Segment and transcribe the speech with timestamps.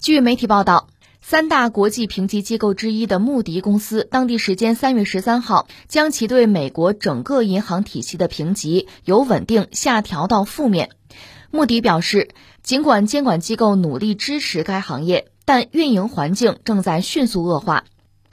[0.00, 0.88] 据媒体报道，
[1.20, 10.90] 三大国际评级机构之一的穆迪公司，当地时间三月十三号将其对美国整个银行体系的评级由稳定下调到负面。
[11.50, 12.28] 穆迪表示，
[12.62, 17.84] 尽管监管机构努力支持该行业，但运营环境正在迅速恶化。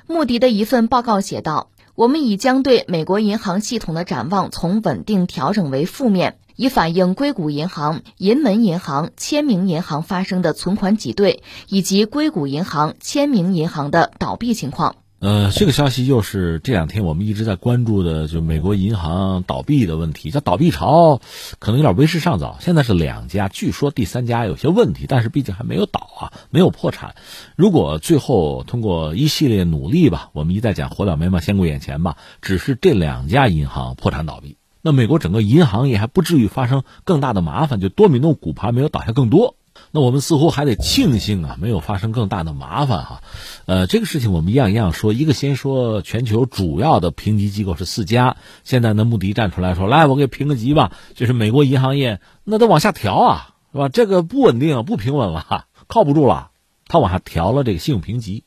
[0.05, 1.71] 穆迪的一份报告写道。
[1.95, 14.95] 我们已将对美国银行系统的展望从稳定调整为负面，以反映硅谷银行、银门银行、签名银行发生的存款挤兑，以及硅谷银行、签名银行的倒闭情况。
[15.19, 20.29] 呃，这个消息又是这两天我们一直在关注的，就美国银行倒闭的问题。
[20.29, 21.19] 叫倒闭潮，
[21.57, 22.57] 可能有点为时尚早。
[22.59, 27.15] 现在是两家，据说第三家有些问题，但是毕竟还没有倒啊，没有破产。
[27.55, 39.55] 如果最后通过一系列努力吧，我们一再讲火燎眉毛先顾眼前吧，只是这两家银行破产倒闭，那美国整个银行业还不至于发生更大的麻烦，就多米诺骨牌没有倒下更多。
[39.89, 43.23] 那我们似乎还得庆幸啊，没有发生更大的麻烦哈。
[43.65, 45.11] 呃，这个事情我们一样一样说。
[45.11, 53.89] 一个先说全球主要的评级机构是四家，现在呢，穆迪站出来说，来我给评个级吧，就是美国银行业那得往下调啊，是吧？
[53.89, 56.51] 这个不稳定，不平稳了，靠不住了，
[56.87, 58.43] 他往下调了这个信用评级。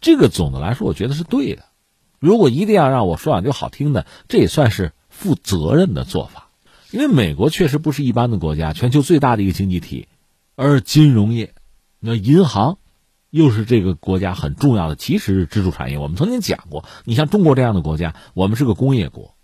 [0.00, 1.62] 这个总的来说，我觉得是对的。
[2.18, 6.50] 如果一定要让我说两句好听的，这也算是负责任的做法，
[6.90, 10.08] 因为美国确实不是一般的国家，全球最大的一个经济体。
[10.56, 11.54] 而金融业，
[12.00, 12.76] 那银行，
[13.30, 15.96] 又是这个国家很重要的其实是支柱产业。
[15.96, 19.34] 我们曾经讲过，你像中国这样的国家，我们是个工业国，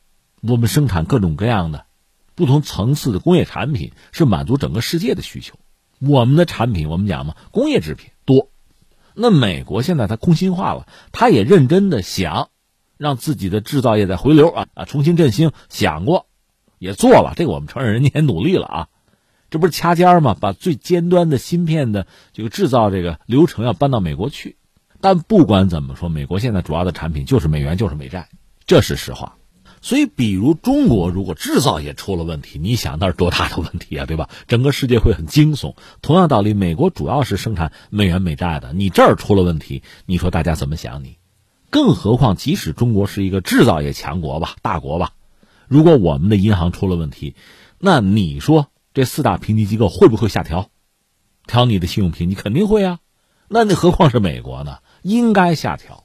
[0.42, 1.86] 我们生产各种各样的
[2.34, 5.58] 不同层次的工业产品，是满足整个世界的需求。
[5.98, 8.50] 我们的产品，我们讲嘛，工业制品多。
[9.14, 12.50] 那美国现在它空心化了，它也认真的想
[13.02, 16.26] 让自己的制造业再回流啊啊，重新振兴，想过，
[16.78, 17.34] 也做了。
[17.36, 18.88] 这个我们承认，人家也努力了啊。
[19.50, 20.34] 这不是掐尖儿吗？
[20.40, 24.56] 把最尖端的芯片的这个制造这个流程要搬到美国去。
[25.00, 28.28] 但不管怎么说，美国现在主要的产品就是美元，就是美债，
[28.66, 29.34] 这是实话。
[29.84, 34.30] 所以，比如中国如果制造业出了问题，你想那是多大的问题啊，对吧？
[34.46, 35.74] 整个世界会很惊悚。
[36.02, 41.16] 同样道理，美国主要是生产美元美债的，你这儿出了问题，你说大家怎么想你？
[41.72, 45.12] 更何况，即使中国是一个制造业强国吧，大国吧，
[45.68, 47.34] 如果我们的银行出了问题，
[47.78, 48.68] 那你说？
[48.92, 50.68] 这四大评级机构会不会下调？
[51.46, 52.98] 调你的信用评级肯定会啊，
[53.48, 54.80] 那你何况是美国呢？
[55.00, 56.04] 应该下调，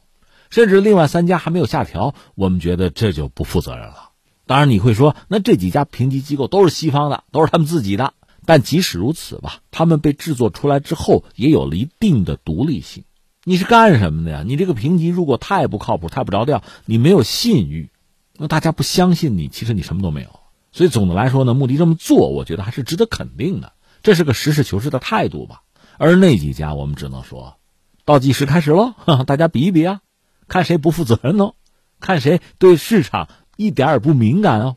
[0.49, 4.11] 甚至另外三家还没有下调，我们觉得这就不负责任了。
[4.45, 8.13] 当然你会说，那这几家评级机构都是西方的，都是他们自己的。
[8.45, 13.03] 但即使如此吧，他们被制作出来之后也有了一定的独立性。
[13.47, 14.43] 你是干什么的呀？
[14.45, 17.89] 你这个评级如果太不靠谱、太不着调，你没有信誉，
[18.35, 20.41] 那大家不相信你，其实你什么都没有。
[20.73, 23.71] 所以总的来说呢，穆迪这么做，我觉得还是值得肯定的，
[24.03, 25.61] 这是个实事求是的态度吧。
[25.97, 27.55] 而那几家，我们只能说，
[28.03, 28.93] 倒计时开始喽，
[29.25, 30.01] 大家比一比啊，
[30.49, 31.53] 看谁不负责任哦，
[32.01, 34.75] 看谁对市场一点也不敏感哦。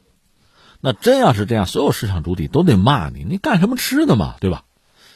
[0.80, 4.62] 那真要是这样，所有市场主体都得骂你，你干什么吃的嘛，对吧？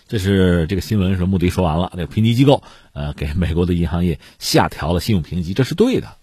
[0.07, 6.17] 这是这个新闻是穆迪说完了，那个评级机构呃给美国的银行业下调了信用评级，这是对的。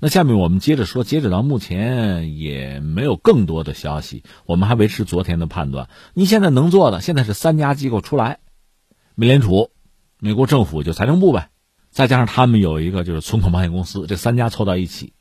[0.00, 5.88] 那下面我们接着说，截止到目前也没有更多的消息，我们还维持昨天的判断。
[6.12, 8.38] 你现在能做的，现在是三家机构出来，
[9.14, 9.70] 美联储、
[10.18, 11.50] 美国政府就财政部呗，
[11.90, 15.12] 再加上他们有一个就是存款保险公司，这三家凑到一起。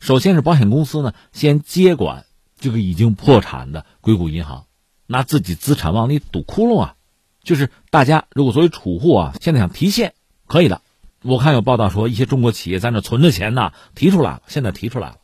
[0.00, 2.24] 首先是保险公司呢，先接管
[2.58, 4.66] 这个已经破产的硅谷银行，
[5.06, 6.94] 拿自己资产往里堵窟窿啊，
[7.48, 10.12] 就是大家如果作为储户啊，现在想提现
[10.46, 10.82] 可以的。
[11.22, 15.16] 我看有报道说，一些中国企业在那存着钱呢，提出来了，现在提出来了。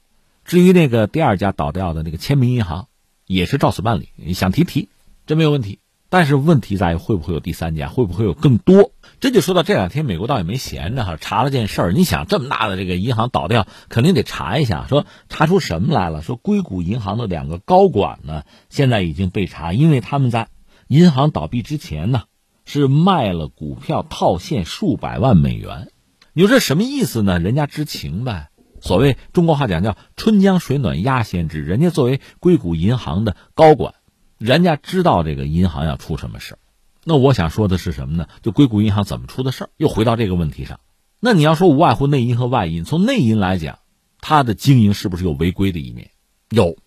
[0.42, 2.88] 至于那个第二家倒掉的那个签名银行，
[3.26, 4.88] 也是照此办理，你想提提，
[5.26, 5.80] 这没有问题。
[6.08, 8.92] 但是问题在于会不会有第三家，会不会有更多？
[9.20, 11.92] 这就说到这两天，美国倒也没闲着哈，查了件事儿。
[11.92, 16.22] 你想这么大的这个银行倒掉，肯定得查一下，说查出什么来了？
[16.22, 20.48] 说硅谷银行的两个高管呢，现在已经被查，因为他们在
[20.88, 22.24] 银行倒闭之前呢。
[22.66, 25.92] 是卖了股票套现数百万美元，
[26.32, 27.38] 你说这什么意思呢？
[27.38, 28.48] 人家知情呗。
[28.80, 33.92] 所谓中国话讲叫“春江水暖鸭先知”，人家作为硅谷银行的高管，
[34.38, 36.58] 人家知道这个银行要出什么事儿。
[37.04, 38.28] 那我想说的是什么呢？
[38.40, 39.70] 就硅谷银行怎么出的事儿？
[39.76, 40.80] 又回到这个问题上。
[41.20, 43.80] 那你要说无外乎内因和外因，从内因来讲，
[44.22, 46.12] 它的经营是不是有违规的一面？
[46.48, 46.78] 有。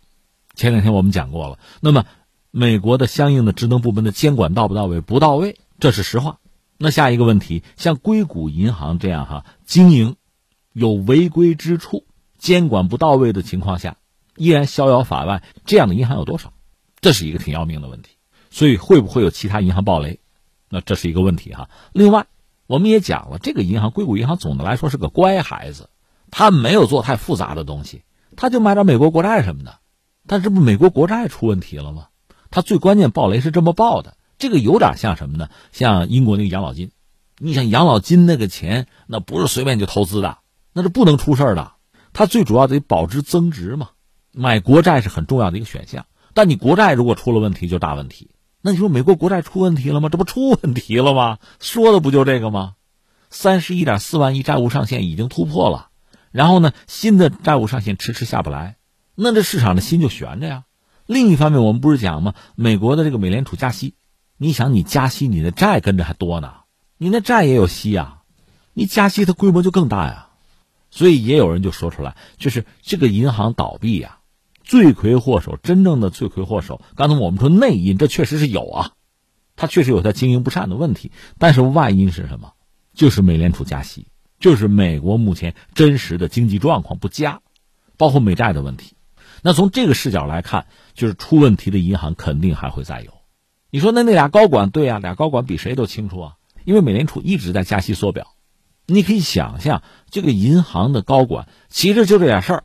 [0.55, 1.59] 前两天我们讲过了。
[1.81, 2.05] 那么，
[2.51, 5.01] 美国的相应的职能部门的监管到不到位？
[5.01, 5.59] 不到位。
[5.79, 6.39] 这是实话，
[6.77, 10.15] 那下一个问题，像硅谷银行这样哈经营
[10.73, 12.05] 有违规之处、
[12.37, 13.97] 监管不到位的情况下，
[14.35, 16.53] 依然逍遥法外，这样的银行有多少？
[16.99, 18.11] 这是一个挺要命的问题。
[18.49, 20.19] 所以会不会有其他银行暴雷？
[20.69, 21.69] 那这是一个问题哈。
[21.93, 22.25] 另外，
[22.65, 25.89] 我们也讲了，这个银行硅谷银行总的来说是个乖孩子，
[26.31, 28.03] 他没有做太复杂的东西，
[28.35, 29.79] 他就买点美国国债什么的。
[30.25, 32.07] 但这不美国国债出问题了吗？
[32.49, 35.49] 他最关键爆雷是这么爆的，这个有点像什么呢？
[35.71, 36.91] 像英国那个养老金，
[37.37, 40.39] 你想养老金那个钱，那不是随便就投资的，
[40.73, 41.73] 那是不能出事的。
[42.13, 43.89] 它最主要得保值增值嘛，
[44.31, 46.05] 买国债是很重要的一个选项。
[46.33, 48.31] 但你国债如果出了问题，就大问题。
[48.61, 50.09] 那你说美国国债出问题了吗？
[50.09, 51.37] 这不出问题了吗？
[51.59, 52.73] 说的不就这个吗？
[53.29, 55.89] 三十一点四万亿债务上限已经突破了，
[56.31, 58.77] 然后呢，新的债务上限迟迟下不来。
[59.15, 60.63] 那这市场的心就悬着呀。
[61.07, 62.35] 另一方面，我们不是讲吗？
[62.55, 63.95] 美国的这个美联储加息，
[64.37, 66.53] 你想你加息，你的债跟着还多呢，
[66.97, 68.19] 你那债也有息呀，
[68.73, 70.25] 你加息它规模就更大呀。
[70.91, 74.19] 所以也有人就说出来，就是这个银行倒闭呀，
[74.63, 76.81] 罪魁祸首，真正的罪魁祸首。
[76.95, 78.91] 刚才我们说内因，这确实是有啊，
[79.55, 81.11] 它确实有它经营不善的问题。
[81.37, 82.53] 但是外因是什么？
[82.93, 84.07] 就是美联储加息，
[84.39, 87.39] 就是美国目前真实的经济状况不佳，
[87.95, 88.96] 包括美债的问题。
[89.43, 93.11] 那从这个视角来看，就是出问题的银行肯定还会再有。
[93.69, 98.27] 你说那那俩高管对呀，俩高管比谁都清楚啊，因为美联储一直在加息缩表。
[98.85, 102.63] 你可以想象，这个银行的高管其实就这点事儿，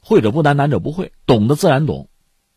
[0.00, 2.08] 会者不难，难者不会，懂得自然懂。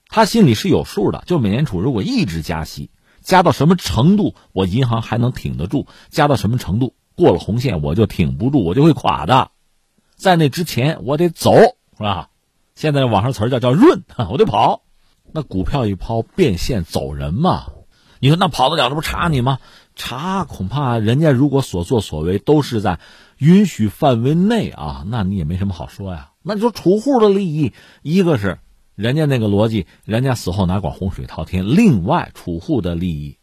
[0.07, 1.23] 他心里是有数的。
[1.25, 2.91] 就美联储如果一直加息，
[3.21, 9.51] 加到什么程度，我银行还能挺得住；加到什么程度，过了红线我就挺不住，我就会垮的。
[10.15, 11.53] 在那之前，我得走，
[11.97, 12.29] 是吧？
[12.75, 14.83] 现在网上词儿叫叫润， 我得跑，
[15.31, 17.65] 那股票一抛变现走人嘛？
[18.19, 18.89] 你说那跑得了？
[18.89, 19.59] 这不查你吗？
[19.95, 22.99] 查恐怕人家如果所作所为都是在
[23.37, 26.31] 允许范围内啊，那你也没什么好说呀。
[26.41, 28.59] 那你说储户的利益，一个是
[28.95, 33.37] 人家那个逻辑，人家死后哪管洪水滔天；另外储户的利益，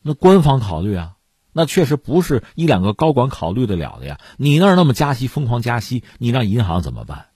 [0.00, 1.16] 那官方考虑啊，
[1.52, 4.18] 那确实不是一两个高管考虑得了的呀。
[4.38, 7.26] 你那儿那么加息，疯狂加息，你让银行怎么办？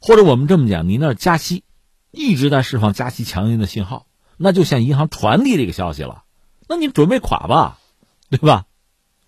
[0.00, 1.64] 或者我们这么讲，你那加息，
[2.10, 4.06] 一直在释放加息强硬的信号，
[4.36, 6.24] 那就向银行传递这个消息了。
[6.68, 7.78] 那你准备垮吧，
[8.30, 8.66] 对吧？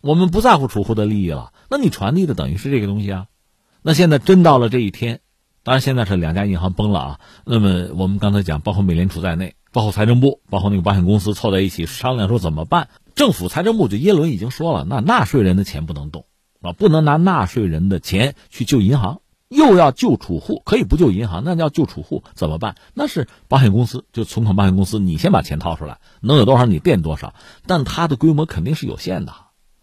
[0.00, 3.26] 我们不在乎储户的利益了，那你传递的等于是这个东西啊。
[3.82, 5.20] 那现在真到了这一天，
[5.64, 7.20] 当然现在是两家银行崩了啊。
[7.44, 12.88] 那么我们刚才讲，包括美联储在内，包括财政部，包括那个保险公司凑在一起商量说怎么办。
[13.16, 16.26] 政府财政部就耶伦已经说了，那纳税人的钱不能动
[16.60, 19.20] 啊，不能拿纳税人的钱去救银行。
[19.48, 22.74] 又要救储户，可以不救银行，那要救储户怎么办？
[22.94, 27.34] 那是保险公司，就存款保险公司，你先把钱掏出来，能有多少你垫多少。
[27.66, 29.32] 但它的规模肯定是有限的。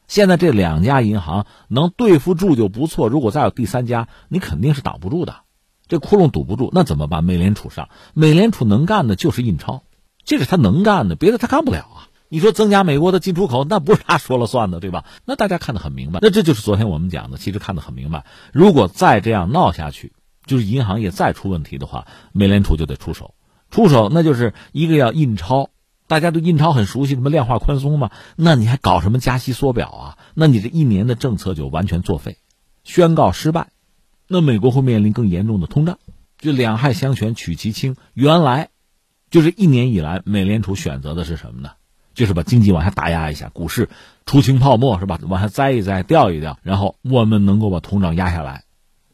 [0.07, 5.37] 现在这两家银行能对付住就不错，如果再有第三家，你肯定是挡不住的，
[5.87, 7.23] 这窟窿堵不住，那怎么办？
[7.23, 9.81] 美联储上，美联储能干的就是印钞，
[10.23, 12.07] 这是他能干的，别的他干不了啊。
[12.35, 15.05] 你说增加美国的进出口，那不是他说了算的，对吧？
[15.23, 16.19] 那大家看得很明白。
[16.21, 18.25] 那这就是昨天我们讲的，其实看得很明白。
[18.51, 20.11] 如果再这样闹下去，
[20.45, 23.35] 就是银行业再出问题的话，美联储就得出手。
[23.71, 25.69] 出手，那就是一个要印钞，
[26.07, 28.11] 大家对印钞很熟悉，什么量化宽松嘛。
[28.35, 30.17] 那你还搞什么加息缩表啊？
[30.33, 32.35] 那你这一年的政策就完全作废，
[32.83, 33.69] 宣告失败。
[34.27, 35.99] 那美国会面临更严重的通胀，
[36.37, 37.95] 就两害相权取其轻。
[38.13, 38.71] 原来，
[39.29, 41.69] 就是一年以来，美联储选择的是什么呢？
[42.15, 43.89] 就是把经济往下打压一下，股市
[44.25, 45.19] 出清泡沫是吧？
[45.27, 48.63] 往下栽一栽，掉一掉，然后我们能够把通胀压下来，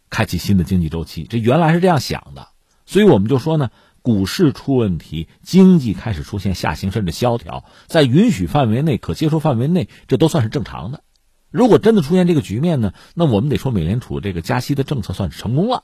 [0.09, 1.25] 开启新的经济周期。
[1.29, 2.47] 这原来是这样想的，
[2.85, 3.71] 所以我们就说呢，
[4.01, 11.03] 股市出问题，经济开始出现下行甚至萧条，在允许范围内、可接受范围内，这都算是正常的。
[11.49, 15.83] 如果真的出现这个局面呢，那我们得说美联储这个加息的政策算是成功了。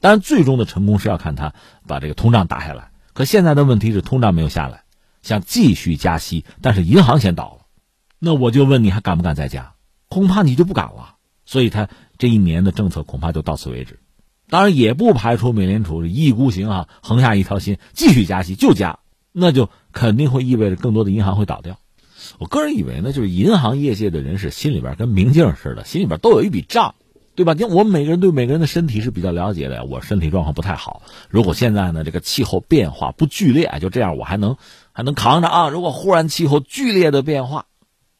[0.00, 1.54] 当然，最终的成功是要看它
[1.86, 2.90] 把这个通胀打下来。
[3.12, 4.81] 可现在的问题是通胀没有下来。
[5.22, 7.66] 想继续加息，但是银行先倒了，
[8.18, 9.74] 那我就问你还敢不敢再加？
[10.08, 11.14] 恐怕你就不敢了。
[11.44, 11.88] 所以他
[12.18, 13.98] 这一年的政策恐怕就到此为止。
[14.48, 18.98] 当然也不排除美联储一意孤行啊，横下一条心继续加息就加，
[19.32, 21.78] 那就肯定会意味着更多的银行会倒掉。
[22.38, 26.94] 我个人以为呢，就是银行业界的人士心里边跟明镜似的，心里边都有一笔账。
[27.34, 27.54] 对吧？
[27.54, 29.84] 因为我们每个人对每个人的身体是比较了解的。
[29.84, 34.56] 我身体状况不太好，如果现在呢这个气候变化不剧烈，就这样我还能
[34.92, 35.68] 还能扛着啊。
[35.68, 37.66] 如果忽然气候剧烈的变化，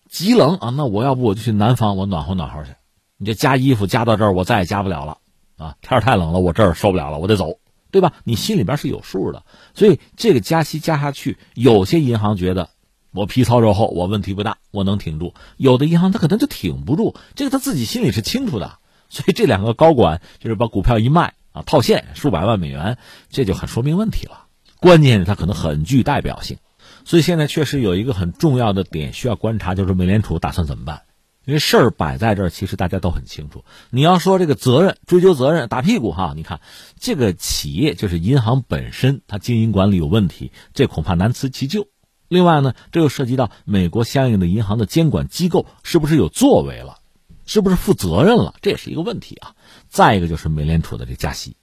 [0.09, 2.71] 极冷啊，那我要不我就去南方，我暖和暖和去。
[3.19, 5.19] 你这加衣服加到这儿，我再也加不了了
[5.57, 5.77] 啊！
[5.81, 7.59] 天太冷了，我这儿受不了了，我得走，
[7.91, 8.15] 对吧？
[8.25, 9.45] 你心里边是有数的。
[9.75, 12.71] 所以这个加息加下去，有些银行觉得
[13.13, 18.79] 我皮糙肉厚，我问题不大，我能挺住；有的银行他可能就挺不住，这个他自己心里是清楚的。
[19.13, 22.97] 所以这两个高管就是把股票一卖啊，套现数百万美元，
[23.29, 24.47] 这就很说明问题了。
[24.81, 26.57] 关键是它可能很具代表性。
[27.05, 31.03] 所以现在确实有一个很重要的点需要观察，就是美联储打算怎么办？
[31.45, 33.67] 因为事儿摆在这儿，其实大家都很清楚。
[33.91, 36.61] 你要说这个责任追究责任打屁股哈，你看
[36.99, 41.89] 这个企业就是银行本身，它经营管理有问题，这恐怕难辞其咎。
[42.29, 47.01] 另外呢，这又涉及到美国相应的银行的监管机构是不是有作为了，
[47.47, 49.55] 是不是负责任了，这也是一个问题啊。
[49.89, 51.57] 再一个就是美联储的这加息，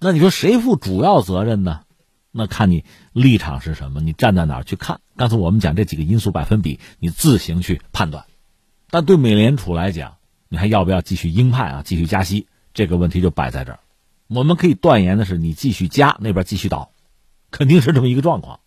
[0.00, 1.82] 那你说谁负主要责任呢？
[2.30, 5.00] 那看你立场是什么，你站在哪去看。
[5.16, 8.26] 刚才我们讲这几个因素百分比，你自行去判断。
[8.90, 10.16] 但对美联储来讲，
[10.48, 11.82] 你还要不要继续鹰派啊？
[11.82, 13.80] 继续加息，这个问题就摆在这儿。
[14.28, 16.92] 我们可以断言的是，你继续加，那边继续倒，
[17.50, 18.60] 肯定是这么一个状况。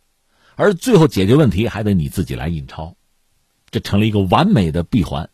[0.55, 2.95] 而最后解决问题还得你自己来印钞，
[3.69, 5.29] 这成了一个完美的闭环，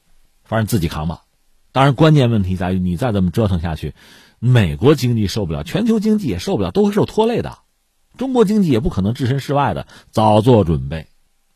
[0.45, 1.23] 反正自己扛吧。
[1.71, 3.93] 当然，关键问题在于你再这么折腾下去，
[4.39, 7.57] 美国经济受不了，全球经济也受不了，都会受拖累的。
[8.17, 11.07] 中国经济也不可能置身事外的，早做准备。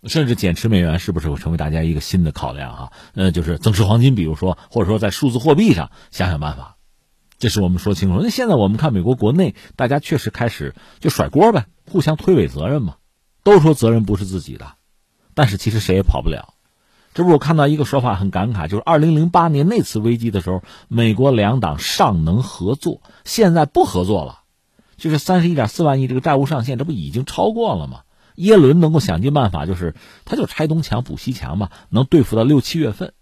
[0.05, 2.91] 甚至减持美元是不是会成为大家一个新的考量啊？
[3.15, 6.77] 呃，就是增持黄金，比如说，或者说在数字货币上想想办法，
[7.37, 8.21] 这是我们说清楚。
[8.21, 12.95] 那现在我们看美国国内，大家确实开始就甩锅呗，互相推诿责任嘛，
[13.43, 14.75] 都说责任不是自己的，
[15.33, 16.53] 但是其实谁也跑不了。
[17.13, 24.41] 这不，我看到一个说法很感慨，就是二零零八年那次危机的时候，美国两党尚能合作，现在不合作了，
[24.97, 28.01] 就是三十一点四万亿这个债务上限，这不已经超过了吗？
[28.35, 33.13] 耶伦能够想尽办法，就是他就拆东墙补西墙吧，能对付到六七月份，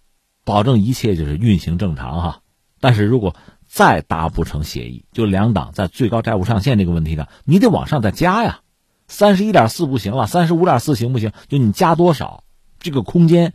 [0.44, 2.42] 保证一切就是运行正常哈。
[2.80, 8.60] 但是如果再达不成协议，就两党在最高债务上限这个问题上，你得往上再加呀。
[9.08, 11.32] 三十一点四不行了，三十五点四行不行？
[11.48, 12.44] 就你加多少，
[12.80, 13.54] 这个空间，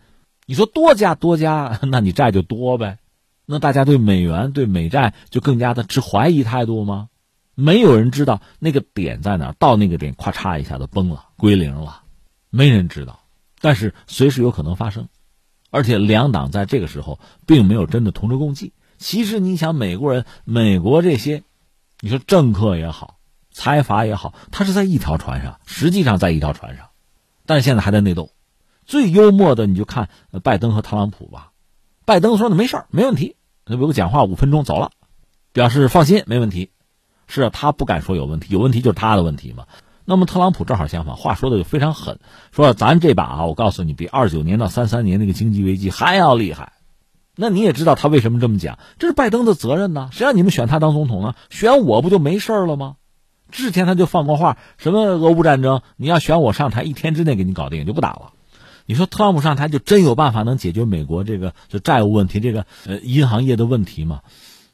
[0.52, 2.98] 你说多加多加，那你债就多呗。
[3.46, 7.08] 那大家对美元对美债就更加的持怀疑态度吗？
[7.54, 12.02] 没有人知道那个点在哪，到那个点，咔嚓一下子崩了，归零了，
[12.50, 13.20] 没人知道。
[13.62, 15.08] 但是随时有可能发生，
[15.70, 18.74] 而且两党在这个时候并没有真的同舟共济。
[18.98, 21.44] 其实你想，美国人、美国这些，
[22.00, 23.16] 你说政客也好，
[23.52, 26.90] 财阀也好，他是在一条船上，实际上在一条船上，
[27.46, 28.28] 但是现在还在内斗。
[28.84, 30.08] 最幽默的，你就看
[30.42, 31.52] 拜登和特朗普吧。
[32.04, 34.90] 拜登说：“的没事没问题。”那给我讲话五分钟走了，
[35.52, 36.70] 表示放心，没问题。
[37.28, 39.66] 是啊，他不敢说有问题，有问题就是他的问题嘛。
[40.04, 42.18] 那么特朗普正好相反，话说的就非常狠，
[42.50, 46.72] 说咱这把啊，我告诉你，比二九年到三三年那个经济危机还要厉害。
[47.36, 50.10] 那你也知道他为什么这么讲，这是拜登的责任呢？
[50.12, 51.34] 谁让你们选他当总统呢？
[51.50, 52.96] 选我不就没事了吗？
[53.50, 58.32] 之前他就放过话，什么俄乌战争，你要选我上台，一天之内给你搞定，就不打了。
[58.92, 64.20] 你说特朗普上台就真有办法能解决美国这个就债务问题，这个呃银行业的问题吗？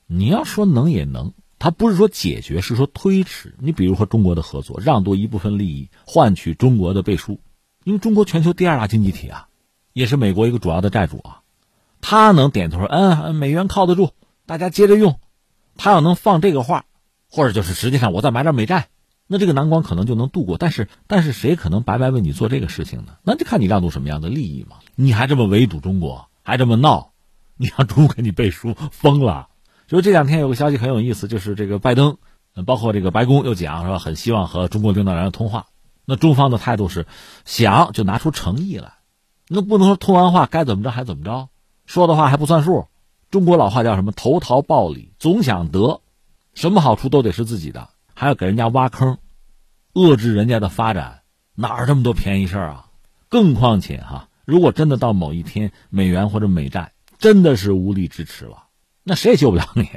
[0.09, 1.35] 你要说能也能。
[1.61, 3.55] 他不是说解决，是说推迟。
[3.61, 7.39] 你比如说中国的合作，让渡一部分利益，换取中国的背书，
[7.85, 9.47] 因为中国全球第二大经济体啊，
[9.93, 11.43] 也是美国一个主要的债主啊。
[12.01, 14.11] 他能点头说：“嗯，美元靠得住，
[14.47, 15.21] 大家接着用。”
[15.79, 16.87] 他要能放这个话，
[17.31, 18.89] 或者就是实际上我再买点美债，
[19.29, 20.59] 那这个难关可能就能度过。
[20.59, 23.13] 但是，但是谁可能白白为你做这个事情呢？
[23.23, 24.79] 那就看你让渡什么样的利益嘛。
[24.97, 27.13] 你还这么围堵中国，还这么闹，
[27.57, 29.49] 你让中国给你背书，疯了。
[29.87, 32.17] 就这两天有个消息很有意思，就是这个拜登，
[32.67, 35.67] 包括这个白宫又讲是吧，很希望和中国领导人通话。
[36.05, 37.07] 那中方的态度是
[37.45, 38.95] 想就拿出诚意来，
[39.47, 41.51] 那不能说通完话该怎么着还怎么着，
[41.85, 42.87] 说的话还不算数。
[43.31, 44.13] 中国老话叫什么？
[44.13, 46.01] 投桃报李，总想得，
[46.55, 49.19] 什么好处都得是自己的，还要给人家挖坑，
[49.95, 51.21] 遏制人家的发展，
[51.55, 52.87] 哪儿这么多便宜事儿啊？
[53.29, 58.65] 更况且哈，如果真的到某一天美元或者美债真的是无力支持了。
[59.05, 59.89] 那谁也救不了你。